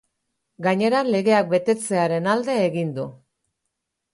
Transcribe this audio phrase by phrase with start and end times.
[0.67, 3.07] Gainera, legeak betetzearen alde egin du.